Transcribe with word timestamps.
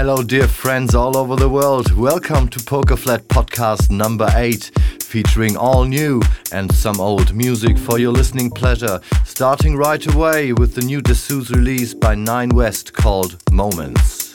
Hello, 0.00 0.22
dear 0.22 0.48
friends 0.48 0.94
all 0.94 1.14
over 1.14 1.36
the 1.36 1.50
world. 1.50 1.92
Welcome 1.92 2.48
to 2.48 2.64
Poker 2.64 2.96
Flat 2.96 3.28
podcast 3.28 3.90
number 3.90 4.30
8, 4.34 4.70
featuring 5.02 5.58
all 5.58 5.84
new 5.84 6.22
and 6.52 6.72
some 6.72 6.98
old 6.98 7.34
music 7.34 7.76
for 7.76 7.98
your 7.98 8.10
listening 8.10 8.50
pleasure. 8.50 8.98
Starting 9.26 9.76
right 9.76 10.02
away 10.14 10.54
with 10.54 10.74
the 10.74 10.80
new 10.80 11.02
Dessous 11.02 11.50
release 11.50 11.92
by 11.92 12.14
Nine 12.14 12.48
West 12.48 12.94
called 12.94 13.36
Moments. 13.52 14.29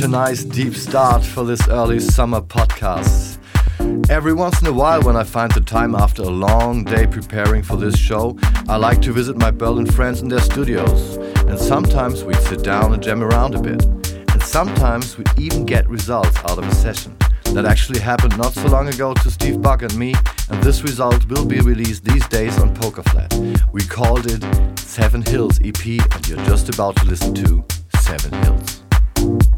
Nice 0.00 0.44
deep 0.44 0.74
start 0.74 1.24
for 1.24 1.44
this 1.44 1.66
early 1.68 1.98
summer 1.98 2.40
podcast. 2.40 3.38
Every 4.10 4.32
once 4.32 4.60
in 4.60 4.66
a 4.66 4.72
while, 4.72 5.02
when 5.02 5.16
I 5.16 5.24
find 5.24 5.50
the 5.52 5.60
time 5.60 5.94
after 5.94 6.22
a 6.22 6.28
long 6.28 6.84
day 6.84 7.06
preparing 7.06 7.62
for 7.62 7.76
this 7.76 7.96
show, 7.96 8.38
I 8.68 8.76
like 8.76 9.00
to 9.02 9.12
visit 9.12 9.36
my 9.36 9.50
Berlin 9.50 9.86
friends 9.86 10.20
in 10.20 10.28
their 10.28 10.40
studios. 10.40 11.16
And 11.48 11.58
sometimes 11.58 12.22
we 12.22 12.34
sit 12.34 12.62
down 12.62 12.92
and 12.92 13.02
jam 13.02 13.22
around 13.22 13.54
a 13.54 13.60
bit. 13.60 13.84
And 13.84 14.42
sometimes 14.42 15.16
we 15.16 15.24
even 15.38 15.64
get 15.64 15.88
results 15.88 16.36
out 16.38 16.58
of 16.58 16.68
a 16.68 16.74
session. 16.74 17.16
That 17.52 17.64
actually 17.64 18.00
happened 18.00 18.36
not 18.36 18.52
so 18.52 18.68
long 18.68 18.88
ago 18.88 19.14
to 19.14 19.30
Steve 19.30 19.62
Bug 19.62 19.82
and 19.82 19.96
me, 19.96 20.14
and 20.50 20.62
this 20.62 20.82
result 20.82 21.24
will 21.26 21.46
be 21.46 21.60
released 21.60 22.04
these 22.04 22.26
days 22.28 22.58
on 22.60 22.74
Pokerflat. 22.74 23.32
We 23.72 23.82
called 23.82 24.26
it 24.26 24.44
Seven 24.78 25.22
Hills 25.22 25.58
EP, 25.64 25.86
and 25.86 26.28
you're 26.28 26.44
just 26.44 26.68
about 26.68 26.96
to 26.96 27.04
listen 27.06 27.34
to 27.34 27.64
Seven 28.00 28.32
Hills. 28.44 29.53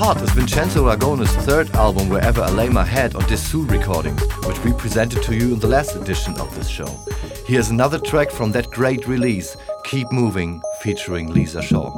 Hot 0.00 0.22
is 0.22 0.30
Vincenzo 0.30 0.86
Ragone's 0.86 1.30
third 1.44 1.68
album, 1.72 2.08
Wherever 2.08 2.40
I 2.40 2.48
Lay 2.48 2.70
My 2.70 2.86
Head, 2.86 3.14
on 3.16 3.22
Dessous 3.24 3.68
Recordings, 3.68 4.22
which 4.46 4.58
we 4.64 4.72
presented 4.72 5.22
to 5.24 5.34
you 5.34 5.52
in 5.52 5.58
the 5.58 5.66
last 5.66 5.94
edition 5.94 6.40
of 6.40 6.54
this 6.54 6.68
show. 6.68 6.86
Here's 7.46 7.68
another 7.68 7.98
track 7.98 8.30
from 8.30 8.50
that 8.52 8.70
great 8.70 9.06
release, 9.06 9.58
Keep 9.84 10.10
Moving, 10.10 10.62
featuring 10.80 11.30
Lisa 11.34 11.60
Shaw. 11.60 11.89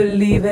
Believe 0.00 0.46
in. 0.46 0.49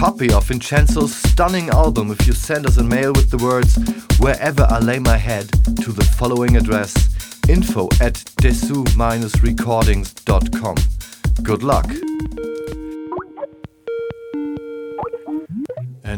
Copy 0.00 0.32
of 0.32 0.48
Vincenzo's 0.48 1.14
stunning 1.14 1.68
album 1.68 2.10
if 2.10 2.26
you 2.26 2.32
send 2.32 2.64
us 2.64 2.78
a 2.78 2.82
mail 2.82 3.12
with 3.12 3.28
the 3.28 3.36
words 3.36 3.76
Wherever 4.18 4.66
I 4.70 4.78
Lay 4.78 4.98
My 4.98 5.18
Head 5.18 5.50
to 5.82 5.92
the 5.92 6.04
following 6.16 6.56
address 6.56 7.10
info 7.50 7.86
at 8.00 8.24
dessous-recordings.com. 8.36 10.76
Good 11.42 11.62
luck! 11.62 11.90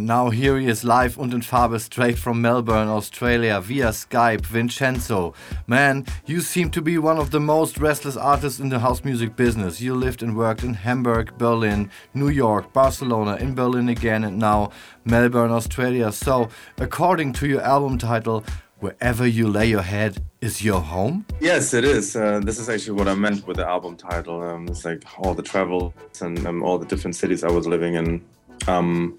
And 0.03 0.09
now 0.09 0.31
here 0.31 0.59
he 0.59 0.67
is 0.67 0.83
live 0.83 1.17
und 1.17 1.33
in 1.33 1.43
Farbe 1.43 1.79
straight 1.79 2.19
from 2.19 2.43
Melbourne, 2.43 2.89
Australia 2.89 3.61
via 3.61 3.91
Skype, 3.93 4.45
Vincenzo. 4.45 5.33
Man, 5.69 6.07
you 6.27 6.41
seem 6.41 6.71
to 6.71 6.83
be 6.83 6.99
one 6.99 7.19
of 7.19 7.31
the 7.31 7.39
most 7.39 7.79
restless 7.79 8.17
artists 8.17 8.59
in 8.59 8.69
the 8.69 8.81
house 8.81 9.05
music 9.05 9.37
business. 9.37 9.81
You 9.81 9.95
lived 9.95 10.21
and 10.21 10.37
worked 10.37 10.65
in 10.65 10.75
Hamburg, 10.75 11.39
Berlin, 11.39 11.89
New 12.15 12.31
York, 12.31 12.73
Barcelona, 12.73 13.37
in 13.37 13.55
Berlin 13.55 13.89
again, 13.89 14.25
and 14.25 14.41
now 14.41 14.73
Melbourne, 15.05 15.53
Australia. 15.53 16.11
So, 16.11 16.49
according 16.79 17.35
to 17.35 17.47
your 17.47 17.61
album 17.61 17.97
title, 17.97 18.43
Wherever 18.81 19.25
You 19.25 19.47
Lay 19.47 19.69
Your 19.69 19.83
Head 19.83 20.21
is 20.41 20.65
Your 20.65 20.81
Home? 20.81 21.25
Yes, 21.41 21.75
it 21.75 21.85
is. 21.85 22.17
Uh, 22.17 22.41
this 22.41 22.59
is 22.59 22.69
actually 22.69 22.99
what 22.99 23.07
I 23.07 23.15
meant 23.15 23.47
with 23.47 23.59
the 23.59 23.69
album 23.69 23.97
title. 23.97 24.43
Um, 24.43 24.67
it's 24.67 24.85
like 24.85 25.05
all 25.21 25.33
the 25.33 25.45
travels 25.45 25.95
and 26.21 26.45
um, 26.45 26.65
all 26.65 26.77
the 26.77 26.87
different 26.87 27.15
cities 27.15 27.45
I 27.45 27.53
was 27.53 27.69
living 27.69 27.95
in 27.95 28.25
um, 28.67 29.17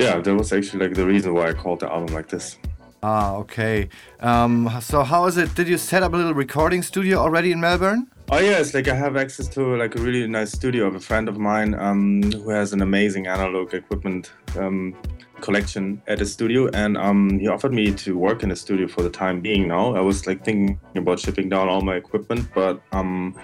yeah, 0.00 0.18
that 0.18 0.34
was 0.34 0.52
actually 0.52 0.86
like 0.86 0.96
the 0.96 1.06
reason 1.06 1.34
why 1.34 1.48
I 1.48 1.52
called 1.52 1.80
the 1.80 1.92
album 1.92 2.14
like 2.14 2.28
this. 2.28 2.58
Ah, 3.02 3.34
okay. 3.36 3.88
Um, 4.20 4.70
so 4.80 5.02
how 5.02 5.26
is 5.26 5.36
it? 5.36 5.54
Did 5.54 5.68
you 5.68 5.78
set 5.78 6.02
up 6.02 6.12
a 6.12 6.16
little 6.16 6.34
recording 6.34 6.82
studio 6.82 7.18
already 7.18 7.50
in 7.52 7.60
Melbourne? 7.60 8.10
Oh 8.30 8.38
yes, 8.38 8.74
like 8.74 8.88
I 8.88 8.94
have 8.94 9.16
access 9.16 9.48
to 9.48 9.76
like 9.76 9.96
a 9.96 10.00
really 10.00 10.26
nice 10.26 10.52
studio 10.52 10.86
of 10.86 10.94
a 10.94 11.00
friend 11.00 11.28
of 11.28 11.38
mine 11.38 11.74
um, 11.74 12.22
who 12.22 12.50
has 12.50 12.72
an 12.72 12.82
amazing 12.82 13.26
analog 13.26 13.74
equipment 13.74 14.32
um, 14.56 14.94
collection 15.40 16.00
at 16.06 16.18
his 16.18 16.32
studio, 16.32 16.68
and 16.74 16.96
um, 16.96 17.38
he 17.38 17.48
offered 17.48 17.72
me 17.72 17.90
to 17.92 18.16
work 18.16 18.42
in 18.42 18.50
the 18.50 18.56
studio 18.56 18.86
for 18.86 19.02
the 19.02 19.10
time 19.10 19.40
being. 19.40 19.66
Now 19.68 19.96
I 19.96 20.00
was 20.00 20.26
like 20.26 20.44
thinking 20.44 20.78
about 20.94 21.18
shipping 21.18 21.48
down 21.48 21.68
all 21.68 21.80
my 21.80 21.96
equipment, 21.96 22.48
but 22.54 22.80
um, 22.92 23.34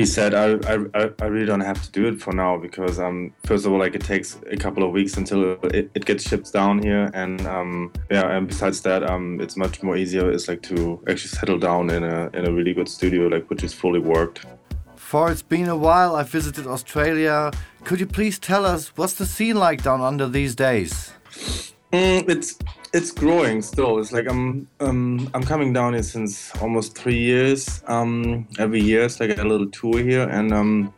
he 0.00 0.06
said 0.06 0.32
I, 0.32 0.46
I, 0.72 1.10
I 1.20 1.26
really 1.26 1.44
don't 1.44 1.60
have 1.72 1.82
to 1.82 1.90
do 1.92 2.08
it 2.08 2.22
for 2.22 2.32
now 2.32 2.56
because 2.56 2.98
um 2.98 3.34
first 3.44 3.66
of 3.66 3.72
all 3.72 3.78
like 3.78 3.94
it 3.94 4.04
takes 4.14 4.38
a 4.50 4.56
couple 4.56 4.82
of 4.82 4.92
weeks 4.92 5.18
until 5.18 5.40
it, 5.64 5.90
it 5.94 6.04
gets 6.06 6.26
shipped 6.26 6.50
down 6.54 6.82
here. 6.82 7.10
And 7.12 7.46
um 7.46 7.92
yeah 8.10 8.26
and 8.34 8.48
besides 8.48 8.80
that 8.82 9.02
um 9.12 9.40
it's 9.42 9.56
much 9.58 9.82
more 9.82 9.96
easier 9.98 10.30
it's 10.30 10.48
like 10.48 10.62
to 10.62 11.02
actually 11.06 11.34
settle 11.40 11.58
down 11.58 11.90
in 11.90 12.02
a 12.02 12.30
in 12.32 12.48
a 12.48 12.52
really 12.58 12.72
good 12.72 12.88
studio 12.88 13.22
like 13.34 13.50
which 13.50 13.62
is 13.62 13.74
fully 13.74 14.00
worked. 14.00 14.46
For 14.96 15.30
it's 15.30 15.42
been 15.42 15.68
a 15.68 15.76
while 15.76 16.16
I 16.16 16.22
visited 16.22 16.66
Australia. 16.66 17.50
Could 17.84 18.00
you 18.00 18.06
please 18.06 18.38
tell 18.38 18.64
us 18.64 18.96
what's 18.96 19.14
the 19.14 19.26
scene 19.26 19.56
like 19.56 19.82
down 19.82 20.00
under 20.00 20.26
these 20.28 20.54
days? 20.54 21.12
Mm, 21.92 22.28
it's 22.34 22.58
it's 22.92 23.12
growing 23.12 23.62
still. 23.62 23.98
It's 23.98 24.12
like 24.12 24.28
I'm 24.28 24.66
um, 24.80 25.30
I'm 25.34 25.42
coming 25.42 25.72
down 25.72 25.94
here 25.94 26.02
since 26.02 26.54
almost 26.56 26.96
three 26.96 27.18
years. 27.18 27.82
Um, 27.86 28.48
every 28.58 28.80
year 28.80 29.04
it's 29.04 29.20
like 29.20 29.38
a 29.38 29.44
little 29.44 29.70
tour 29.70 30.02
here, 30.02 30.28
and 30.28 30.52
um, 30.52 30.92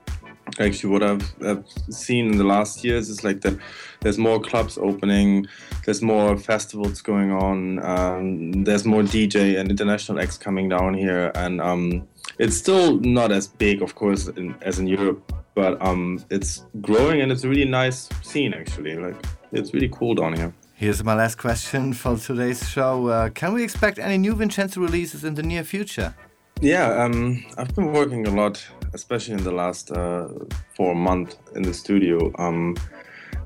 actually 0.58 0.90
what 0.90 1.02
I've, 1.02 1.34
I've, 1.44 1.64
seen 1.90 2.32
in 2.32 2.38
the 2.38 2.44
last 2.44 2.84
years 2.84 3.08
is 3.08 3.25
like 3.25 3.40
that 3.42 3.58
there's 4.00 4.18
more 4.18 4.40
clubs 4.40 4.78
opening, 4.78 5.46
there's 5.84 6.02
more 6.02 6.37
festivals 6.37 7.00
going 7.00 7.30
on, 7.30 7.82
um, 7.84 8.64
there's 8.64 8.84
more 8.84 9.02
DJ 9.02 9.58
and 9.58 9.70
international 9.70 10.20
acts 10.20 10.38
coming 10.38 10.68
down 10.68 10.94
here, 10.94 11.31
and 11.35 11.61
um, 11.61 12.09
it's 12.38 12.57
still 12.57 12.98
not 13.00 13.33
as 13.33 13.46
big, 13.46 13.83
of 13.83 13.94
course, 13.94 14.28
in, 14.28 14.55
as 14.62 14.78
in 14.78 14.87
Europe, 14.87 15.33
but 15.55 15.81
um, 15.83 16.24
it's 16.31 16.64
growing 16.81 17.20
and 17.20 17.31
it's 17.31 17.44
a 17.44 17.48
really 17.48 17.66
nice 17.66 18.09
scene 18.22 18.55
actually. 18.55 18.96
Like 18.96 19.16
it's 19.52 19.74
really 19.74 19.90
cool 19.90 20.14
down 20.14 20.35
here. 20.35 20.52
Here's 20.83 21.05
my 21.05 21.14
last 21.14 21.38
question 21.38 21.92
for 21.92 22.16
today's 22.16 22.68
show. 22.68 23.07
Uh, 23.07 23.29
can 23.29 23.55
we 23.55 23.62
expect 23.62 24.01
any 24.01 24.18
new 24.18 24.35
Vincenzo 24.35 24.81
releases 24.81 25.23
in 25.23 25.37
the 25.37 25.42
near 25.45 25.62
future? 25.62 26.12
Yeah, 26.61 27.05
um, 27.05 27.45
I've 27.57 27.73
been 27.77 27.92
working 27.92 28.27
a 28.27 28.31
lot, 28.33 28.66
especially 28.92 29.35
in 29.35 29.45
the 29.45 29.53
last 29.53 29.92
uh, 29.92 30.27
four 30.75 30.97
months 30.97 31.37
in 31.55 31.62
the 31.62 31.73
studio. 31.73 32.33
Um, 32.37 32.77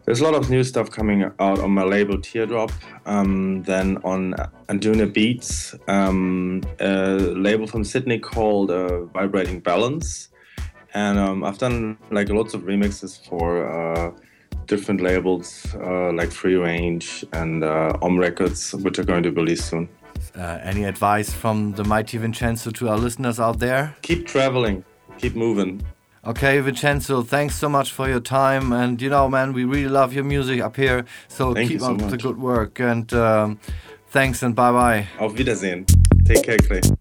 there's 0.07 0.20
a 0.20 0.25
lot 0.25 0.35
of 0.35 0.49
new 0.49 0.64
stuff 0.64 0.90
coming 0.90 1.25
out 1.25 1.59
on 1.59 1.72
my 1.72 1.83
label 1.83 2.18
Teardrop, 2.18 2.72
um, 3.05 3.62
then 3.64 3.99
on 3.99 4.33
Anduna 4.70 5.12
Beats, 5.12 5.75
um, 5.88 6.62
a 6.81 7.16
label 7.16 7.66
from 7.66 7.85
Sydney 7.85 8.18
called 8.18 8.70
uh, 8.70 9.05
Vibrating 9.12 9.61
Balance. 9.61 10.31
And 10.94 11.18
um, 11.18 11.44
I've 11.44 11.59
done 11.59 11.99
like 12.11 12.31
lots 12.31 12.55
of 12.55 12.62
remixes 12.62 13.22
for 13.29 13.66
uh, 13.68 14.12
different 14.66 15.00
labels 15.00 15.66
uh, 15.74 16.12
like 16.12 16.31
Free 16.31 16.57
Range 16.57 17.24
and 17.33 17.64
uh, 17.64 17.96
Om 18.02 18.18
Records, 18.18 18.74
which 18.74 18.98
are 18.98 19.05
going 19.05 19.22
to 19.22 19.31
release 19.31 19.64
soon. 19.64 19.88
Uh, 20.35 20.59
any 20.62 20.85
advice 20.85 21.33
from 21.33 21.72
the 21.72 21.85
mighty 21.85 22.18
Vincenzo 22.18 22.70
to 22.70 22.88
our 22.88 22.98
listeners 22.98 23.38
out 23.40 23.59
there? 23.59 23.96
Keep 24.02 24.26
traveling, 24.26 24.85
keep 25.18 25.35
moving. 25.35 25.83
Okay, 26.26 26.59
Vincenzo, 26.59 27.22
thanks 27.22 27.55
so 27.55 27.68
much 27.68 27.92
for 27.92 28.09
your 28.09 28.20
time. 28.20 28.72
And 28.72 29.00
you 29.00 29.09
know, 29.09 29.29
man, 29.29 29.52
we 29.52 29.64
really 29.64 29.88
love 29.88 30.12
your 30.12 30.24
music 30.24 30.61
up 30.61 30.74
here. 30.76 31.05
So 31.29 31.55
Thank 31.55 31.70
keep 31.70 31.81
so 31.81 31.92
up 31.92 32.00
much. 32.00 32.11
the 32.11 32.16
good 32.16 32.38
work. 32.38 32.81
And 32.81 33.12
um, 33.14 33.61
thanks 34.09 34.42
and 34.42 34.55
bye 34.55 34.72
bye. 34.72 35.07
Auf 35.20 35.35
Wiedersehen. 35.35 35.87
Take 36.24 36.42
care, 36.42 36.59
Clé. 36.59 36.95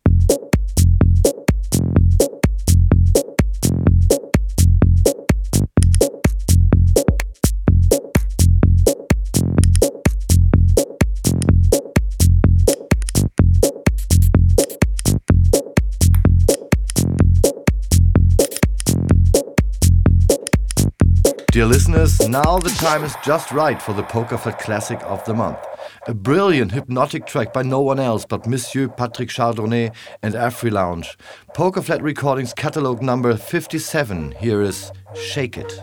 Dear 21.56 21.68
listeners, 21.68 22.20
now 22.28 22.58
the 22.58 22.76
time 22.82 23.06
is 23.06 23.16
just 23.24 23.54
right 23.54 23.82
for 23.82 23.94
the 23.94 24.04
Pokerflat 24.04 24.60
Classic 24.60 25.02
of 25.04 25.24
the 25.24 25.34
month. 25.34 25.58
A 26.06 26.14
brilliant 26.14 26.74
hypnotic 26.74 27.26
track 27.26 27.54
by 27.54 27.64
no 27.64 27.80
one 27.80 27.98
else 27.98 28.26
but 28.26 28.46
Monsieur 28.46 28.90
Patrick 28.90 29.30
Chardronnet 29.30 29.96
and 30.22 30.34
Afri 30.34 30.70
Lounge. 30.70 31.18
Pokerflat 31.56 32.02
Recordings 32.02 32.54
catalog 32.54 33.02
number 33.02 33.38
57. 33.38 34.34
Here 34.34 34.62
is 34.62 34.92
Shake 35.14 35.58
It. 35.58 35.82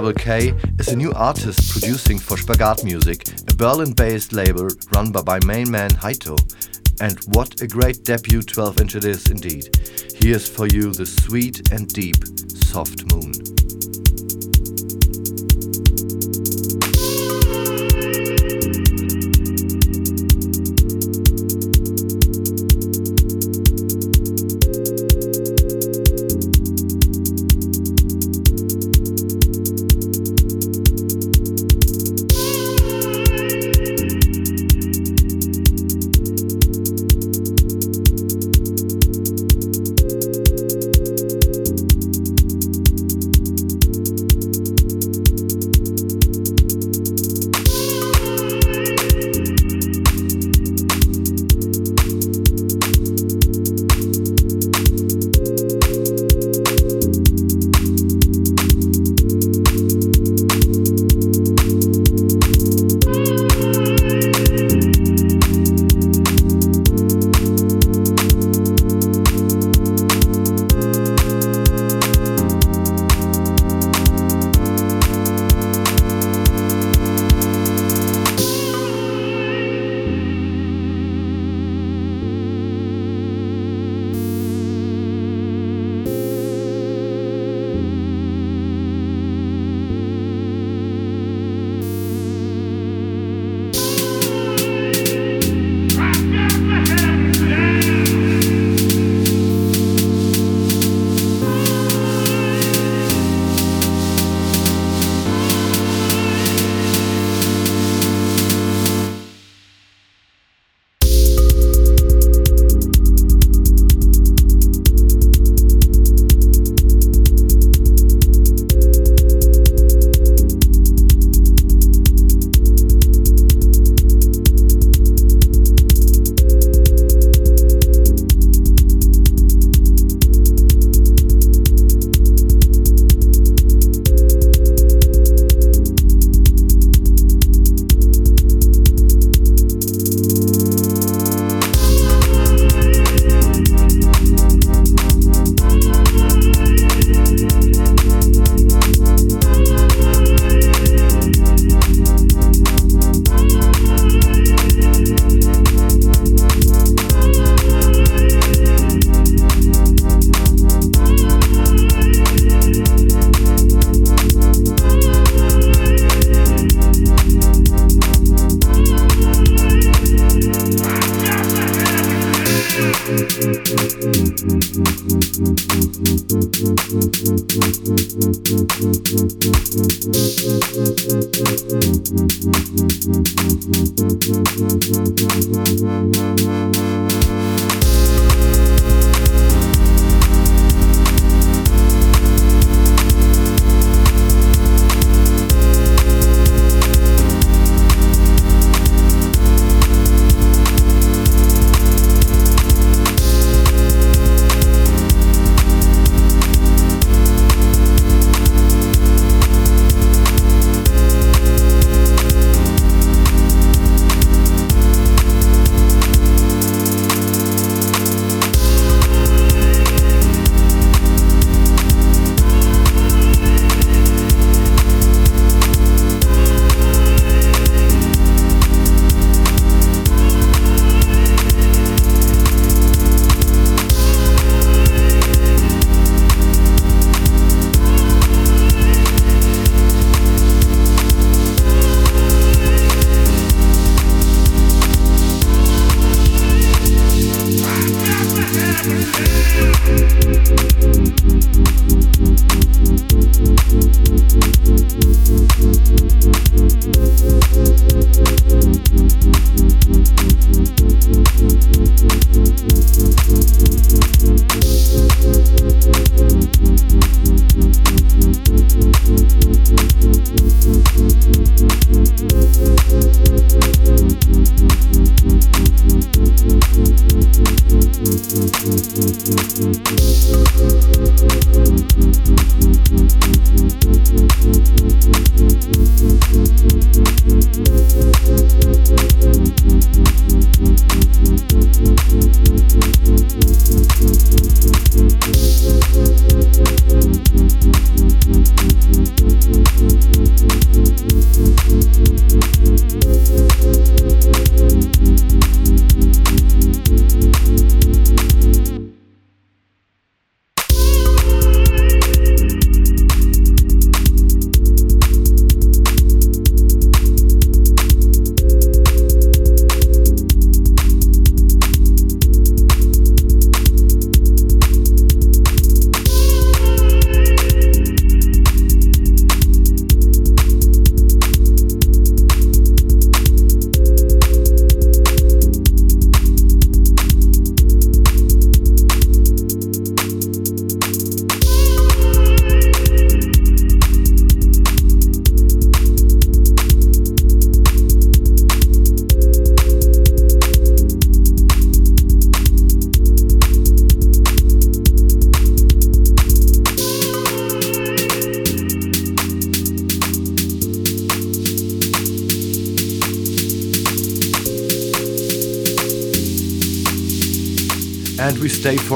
Double 0.00 0.14
K 0.14 0.54
is 0.78 0.88
a 0.88 0.96
new 0.96 1.12
artist 1.12 1.72
producing 1.72 2.18
for 2.18 2.38
Spagat 2.38 2.84
Music, 2.84 3.28
a 3.50 3.54
Berlin 3.54 3.92
based 3.92 4.32
label 4.32 4.66
run 4.94 5.12
by 5.12 5.20
my 5.20 5.38
main 5.44 5.70
man 5.70 5.90
Haito. 5.90 6.38
And 7.02 7.18
what 7.36 7.60
a 7.60 7.66
great 7.66 8.02
debut 8.02 8.40
12 8.40 8.80
inch 8.80 8.94
it 8.94 9.04
is 9.04 9.26
indeed. 9.26 9.68
Here's 10.16 10.48
for 10.48 10.66
you 10.68 10.94
the 10.94 11.04
sweet 11.04 11.70
and 11.70 11.86
deep 11.86 12.16
Soft 12.48 13.12
Moon. 13.12 13.39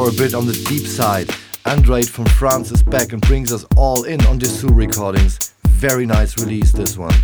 For 0.04 0.10
a 0.10 0.12
bit 0.12 0.34
on 0.34 0.46
the 0.46 0.52
deep 0.68 0.86
side. 0.86 1.30
Andrade 1.64 2.08
from 2.08 2.26
France 2.26 2.70
is 2.70 2.82
back 2.82 3.12
and 3.12 3.22
brings 3.22 3.50
us 3.52 3.64
all 3.76 4.04
in 4.04 4.20
on 4.26 4.38
Dessous 4.38 4.70
recordings. 4.70 5.54
Very 5.66 6.04
nice 6.04 6.38
release, 6.38 6.72
this 6.72 6.98
one. 6.98 7.14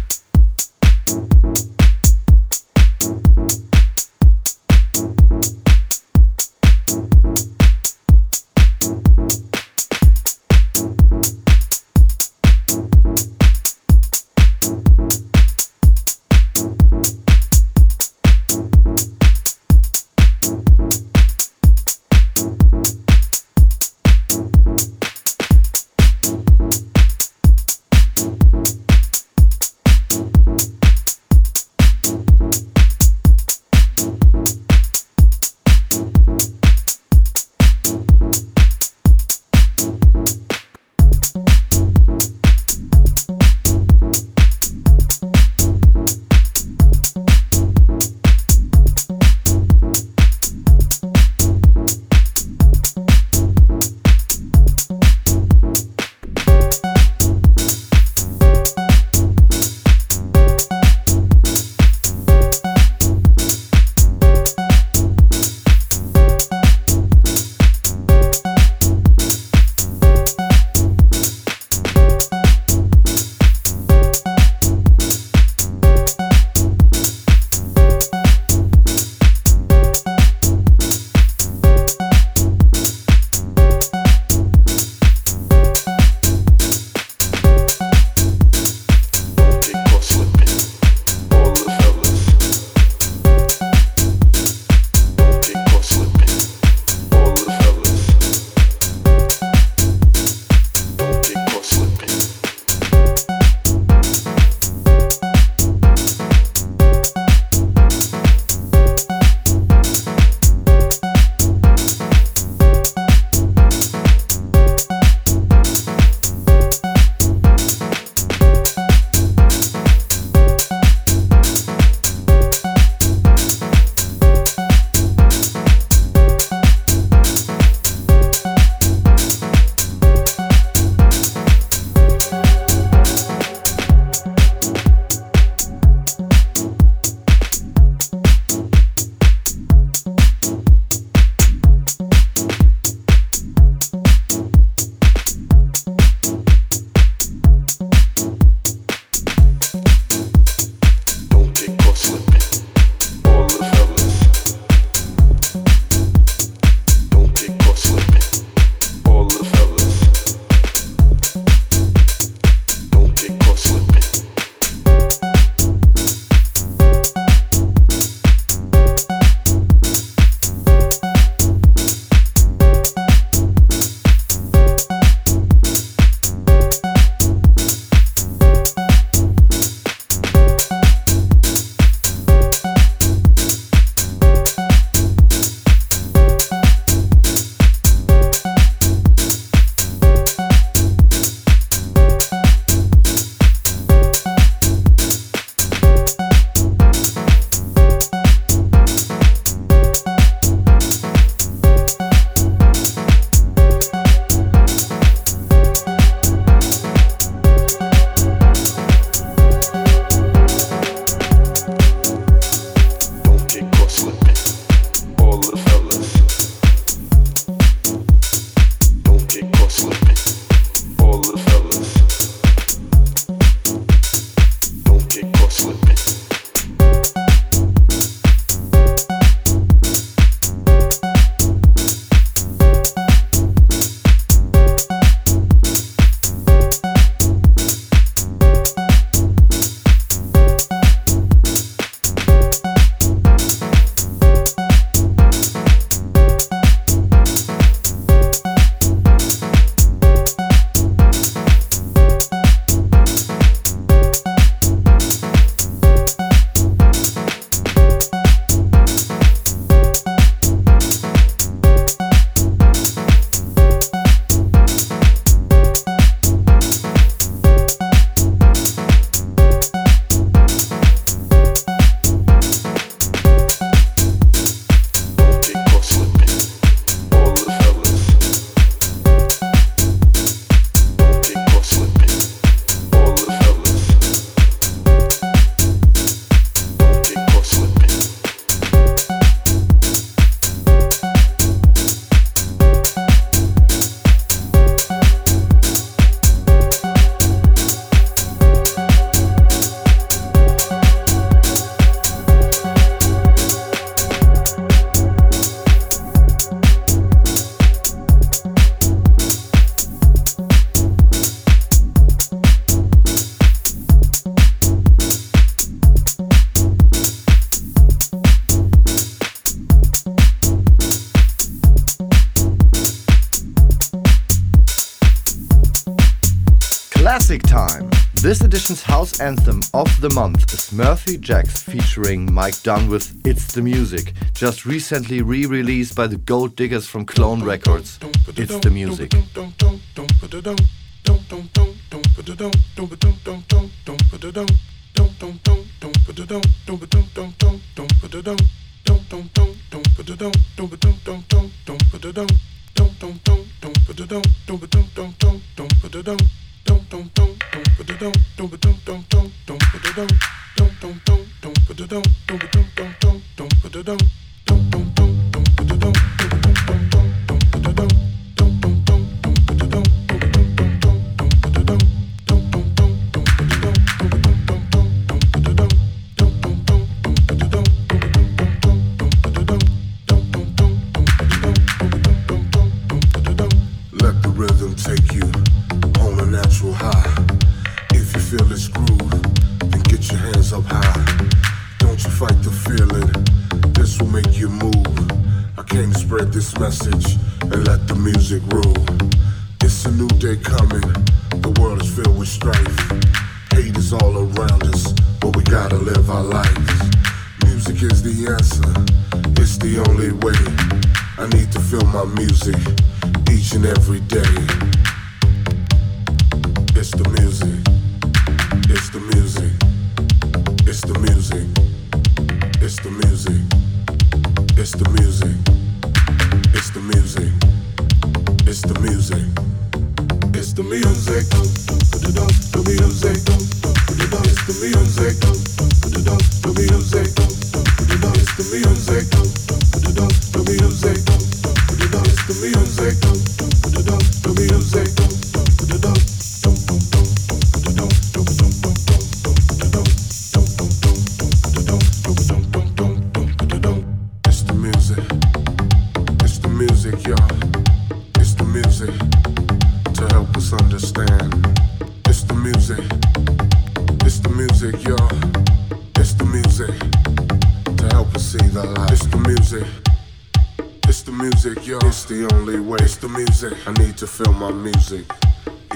The 330.00 330.10
month 330.10 330.54
is 330.54 330.72
Murphy 330.72 331.18
Jacks 331.18 331.62
featuring 331.62 332.32
Mike 332.32 332.62
Dunn 332.62 332.88
with 332.88 333.20
It's 333.26 333.52
the 333.52 333.60
Music, 333.60 334.14
just 334.32 334.64
recently 334.64 335.20
re 335.20 335.44
released 335.44 335.94
by 335.94 336.06
the 336.06 336.16
Gold 336.16 336.56
Diggers 336.56 336.86
from 336.86 337.04
Clone 337.04 337.44
Records. 337.44 337.98
It's 338.28 338.58
the 338.60 338.70
Music. 338.70 339.12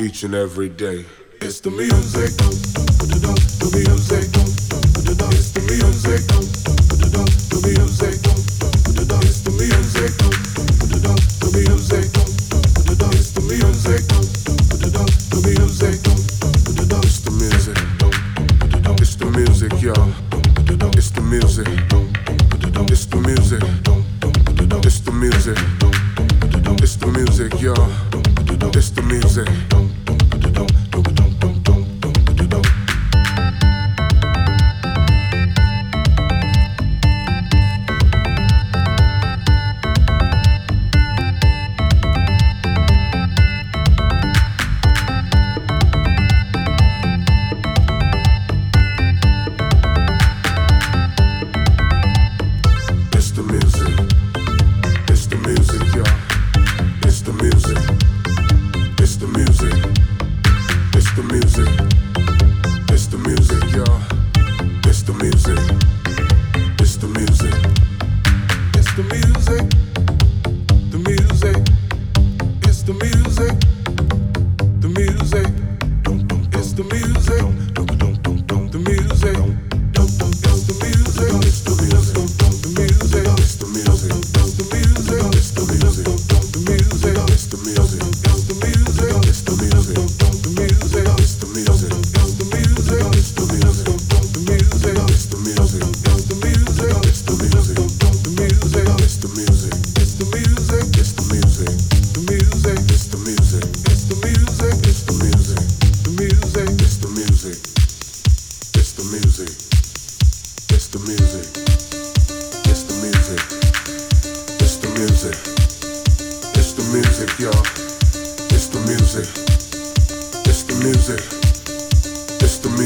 And 0.05 0.35
every 0.35 0.69
day. 0.69 1.03
It's 1.41 1.61
the 1.61 1.71
music. 1.71 2.37
The 2.37 3.71
music. 3.73 4.29
It's. 5.73 6.21
The 7.49 7.61
music. 7.65 8.21
It's 9.25 9.41
the 9.41 9.51
music. 9.53 10.94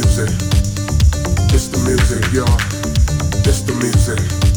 music. 0.00 0.30
It's 1.52 1.66
the 1.68 1.78
music, 1.84 2.32
y'all. 2.32 2.46
It's 3.44 3.62
the 3.62 3.74
music. 3.74 4.47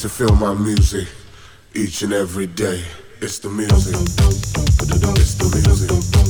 to 0.00 0.08
feel 0.08 0.34
my 0.36 0.54
music 0.54 1.06
each 1.74 2.00
and 2.00 2.14
every 2.14 2.46
day. 2.46 2.82
It's 3.20 3.38
the 3.38 3.50
music. 3.50 3.94
It's 3.94 5.34
the 5.34 5.62
music. 5.62 6.29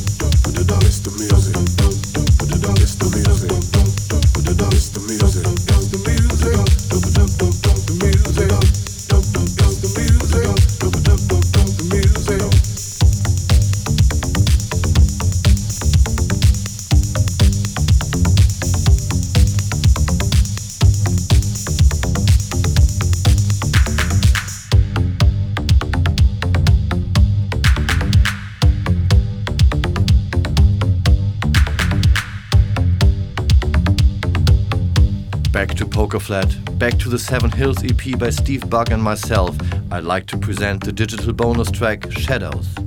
to 37.00 37.08
the 37.08 37.18
Seven 37.18 37.50
Hills 37.50 37.82
EP 37.82 38.18
by 38.18 38.28
Steve 38.28 38.68
Bug 38.68 38.92
and 38.92 39.02
myself, 39.02 39.56
I'd 39.90 40.04
like 40.04 40.26
to 40.26 40.36
present 40.36 40.84
the 40.84 40.92
digital 40.92 41.32
bonus 41.32 41.70
track 41.70 42.12
Shadows. 42.12 42.79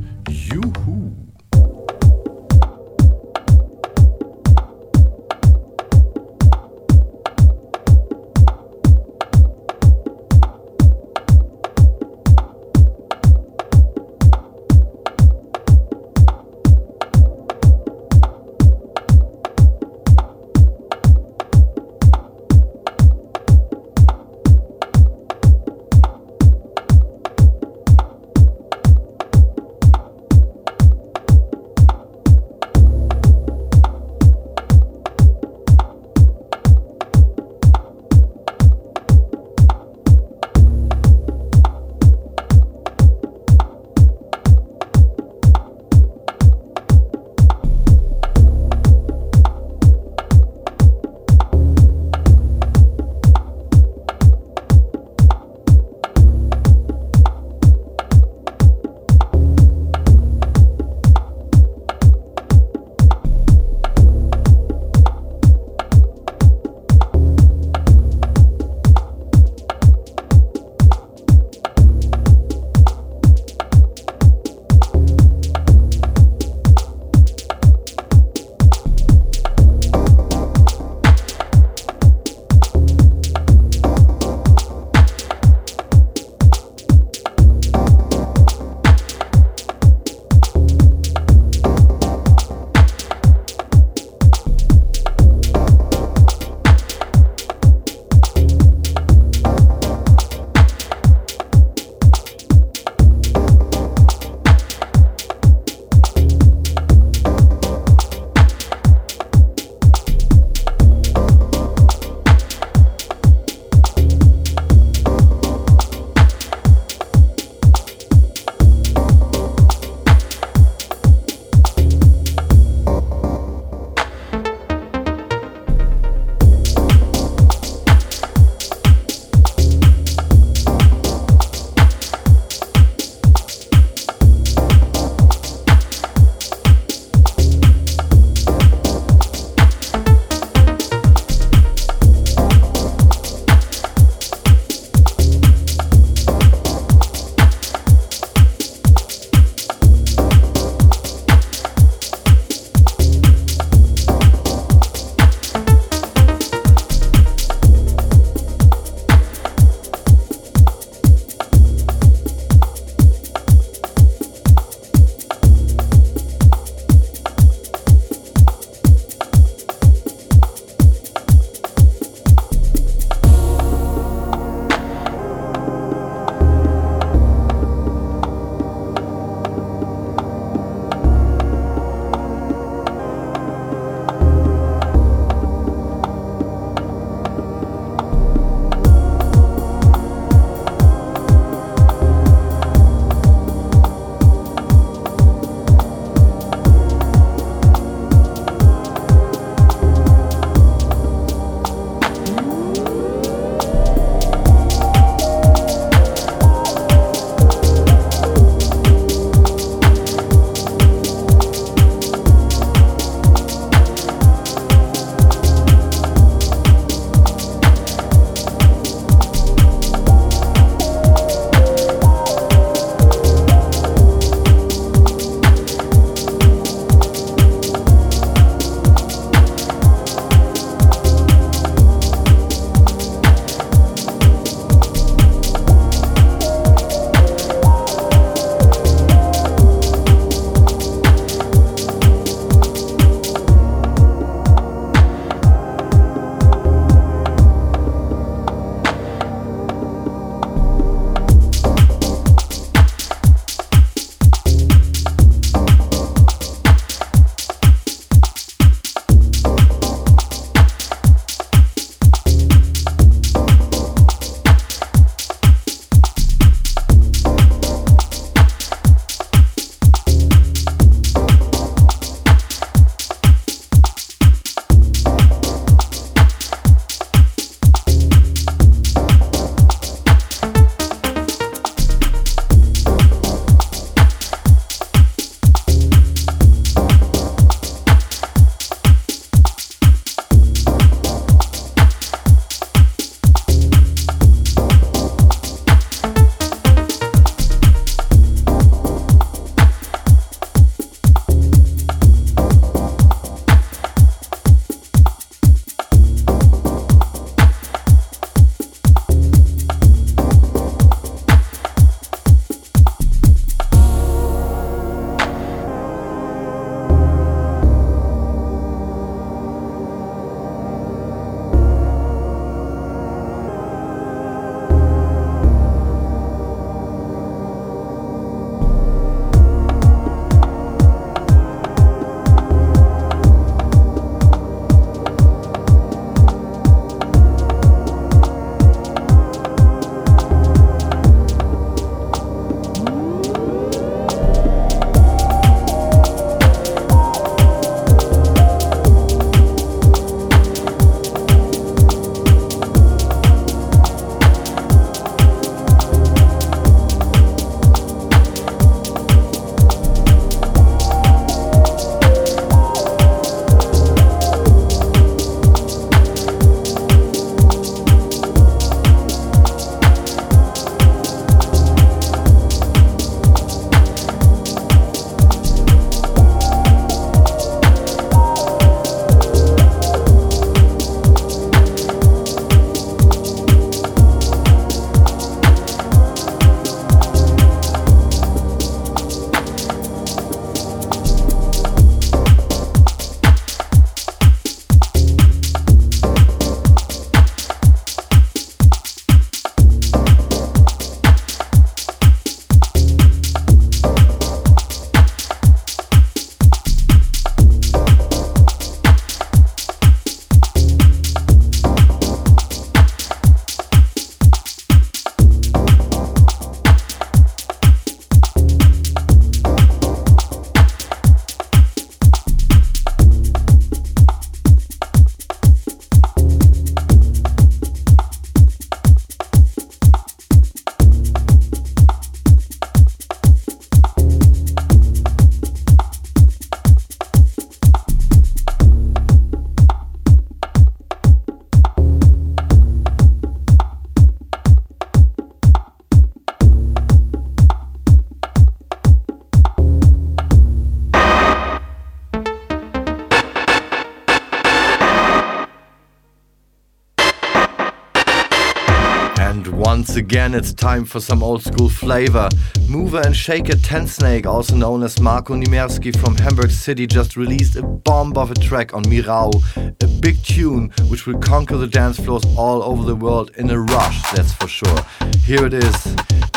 Once 459.94 460.02
again, 460.02 460.34
it's 460.34 460.52
time 460.52 460.86
for 460.86 461.00
some 461.00 461.22
old 461.22 461.44
school 461.44 461.70
flavor. 461.70 462.28
Mover 462.68 463.00
and 463.06 463.16
Shaker 463.16 463.54
Tensnake, 463.54 464.26
also 464.26 464.56
known 464.56 464.82
as 464.82 465.00
Marco 465.00 465.36
Niemerski 465.36 465.96
from 465.96 466.16
Hamburg 466.16 466.50
City, 466.50 466.88
just 466.88 467.16
released 467.16 467.58
a 467.58 467.62
bomb 467.62 468.12
of 468.18 468.32
a 468.32 468.34
track 468.34 468.74
on 468.74 468.84
Mirau. 468.86 469.32
A 469.56 469.88
big 470.02 470.20
tune 470.24 470.72
which 470.88 471.06
will 471.06 471.20
conquer 471.20 471.58
the 471.58 471.68
dance 471.68 472.00
floors 472.00 472.24
all 472.36 472.64
over 472.64 472.84
the 472.84 472.96
world 472.96 473.30
in 473.38 473.52
a 473.52 473.60
rush, 473.60 474.02
that's 474.14 474.34
for 474.34 474.48
sure. 474.48 474.80
Here 475.28 475.46
it 475.46 475.54
is 475.54 475.76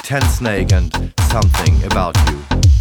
Tensnake 0.04 0.72
and 0.72 0.92
Something 1.30 1.82
About 1.84 2.14
You. 2.28 2.75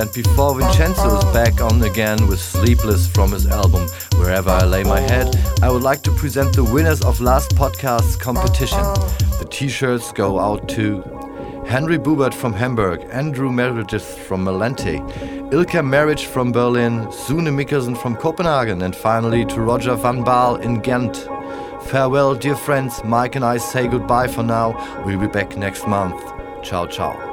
And 0.00 0.10
before 0.14 0.58
Vincenzo 0.58 1.18
is 1.18 1.24
back 1.24 1.60
on 1.60 1.82
again 1.82 2.26
with 2.26 2.40
Sleepless 2.40 3.06
from 3.06 3.32
his 3.32 3.46
album 3.46 3.86
Wherever 4.16 4.48
I 4.48 4.64
Lay 4.64 4.82
My 4.82 4.98
Head, 4.98 5.28
I 5.62 5.70
would 5.70 5.82
like 5.82 6.00
to 6.04 6.10
present 6.12 6.56
the 6.56 6.64
winners 6.64 7.02
of 7.02 7.20
last 7.20 7.54
podcast's 7.54 8.16
competition. 8.16 8.82
The 9.40 9.46
t 9.50 9.68
shirts 9.68 10.10
go 10.12 10.40
out 10.40 10.70
to 10.70 11.02
Henry 11.68 11.98
Bubert 11.98 12.32
from 12.32 12.54
Hamburg, 12.54 13.06
Andrew 13.10 13.52
Meredith 13.52 14.18
from 14.26 14.46
Malente, 14.46 14.96
Ilka 15.52 15.82
Marriage 15.82 16.24
from 16.24 16.50
Berlin, 16.50 17.12
Sune 17.12 17.50
Mikkelsen 17.54 17.94
from 17.94 18.16
Copenhagen, 18.16 18.80
and 18.80 18.96
finally 18.96 19.44
to 19.44 19.60
Roger 19.60 19.96
Van 19.96 20.24
Baal 20.24 20.56
in 20.56 20.80
Ghent. 20.80 21.28
Farewell, 21.88 22.34
dear 22.34 22.56
friends. 22.56 23.04
Mike 23.04 23.36
and 23.36 23.44
I 23.44 23.58
say 23.58 23.86
goodbye 23.86 24.28
for 24.28 24.42
now. 24.42 24.72
We'll 25.04 25.20
be 25.20 25.26
back 25.26 25.58
next 25.58 25.86
month. 25.86 26.22
Ciao, 26.64 26.86
ciao. 26.86 27.29